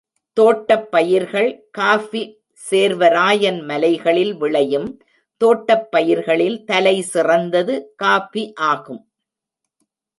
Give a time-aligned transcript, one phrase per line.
[0.37, 2.21] தோட்டப் பயிர்கள் காஃபி
[2.69, 4.89] சேர்வராயன் மலைகளில் விளையும்
[5.41, 7.75] தோட்டப் பயிர்களில் தலைசிறந்தது
[7.95, 9.01] காஃபி ஆகும்.